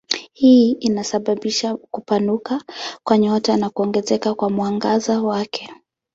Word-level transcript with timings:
Hii 0.33 0.71
inasababisha 0.71 1.75
kupanuka 1.75 2.63
kwa 3.03 3.17
nyota 3.17 3.57
na 3.57 3.69
kuongezeka 3.69 4.33
kwa 4.35 4.49
mwangaza 4.49 5.21
wake. 5.21 5.71